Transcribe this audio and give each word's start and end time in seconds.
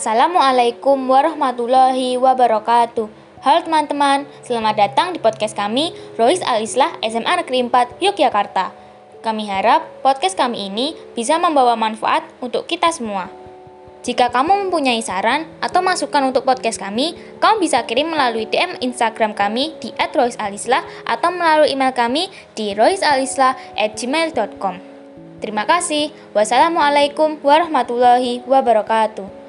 Assalamualaikum 0.00 0.96
warahmatullahi 1.12 2.16
wabarakatuh. 2.16 3.04
Halo 3.44 3.58
teman-teman, 3.68 4.24
selamat 4.40 4.74
datang 4.80 5.12
di 5.12 5.20
podcast 5.20 5.52
kami, 5.52 5.92
Rois 6.16 6.40
Alislah 6.40 6.96
SMA 7.04 7.28
Negeri 7.36 7.68
4, 7.68 8.00
Yogyakarta. 8.00 8.72
Kami 9.20 9.52
harap 9.52 9.84
podcast 10.00 10.40
kami 10.40 10.72
ini 10.72 10.96
bisa 11.12 11.36
membawa 11.36 11.76
manfaat 11.76 12.24
untuk 12.40 12.64
kita 12.64 12.88
semua. 12.96 13.28
Jika 14.00 14.32
kamu 14.32 14.72
mempunyai 14.72 15.04
saran 15.04 15.44
atau 15.60 15.84
masukan 15.84 16.32
untuk 16.32 16.48
podcast 16.48 16.80
kami, 16.80 17.12
kamu 17.36 17.60
bisa 17.60 17.84
kirim 17.84 18.08
melalui 18.08 18.48
DM 18.48 18.80
Instagram 18.80 19.36
kami 19.36 19.76
di 19.84 19.92
@roisalislah 20.00 20.80
atau 21.04 21.28
melalui 21.28 21.76
email 21.76 21.92
kami 21.92 22.32
di 22.56 22.72
roisalislah@gmail.com. 22.72 24.80
Terima 25.44 25.68
kasih. 25.68 26.08
Wassalamualaikum 26.32 27.36
warahmatullahi 27.44 28.40
wabarakatuh. 28.48 29.39